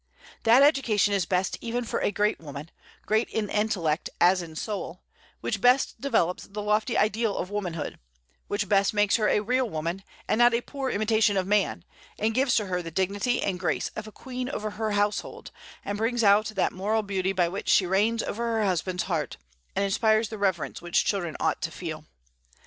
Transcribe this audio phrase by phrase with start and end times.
[0.45, 2.71] That education is best even for a great woman,
[3.05, 5.03] great in intellect as in soul,
[5.41, 7.99] which best develops the lofty ideal of womanhood;
[8.47, 11.85] which best makes her a real woman, and not a poor imitation of man,
[12.17, 15.51] and gives to her the dignity and grace of a queen over her household,
[15.85, 19.37] and brings out that moral beauty by which she reigns over her husband's heart,
[19.75, 22.05] and inspires the reverence which children ought to feel.